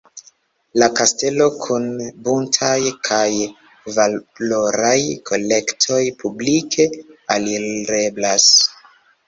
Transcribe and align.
La 0.83 0.85
kastelo 0.99 1.45
kun 1.65 1.85
buntaj 2.27 2.71
kaj 3.09 3.29
valoraj 3.99 4.97
kolektoj 5.31 6.01
publike 6.25 6.91
alireblas. 7.39 8.53